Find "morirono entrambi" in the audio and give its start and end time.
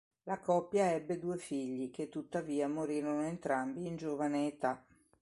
2.67-3.85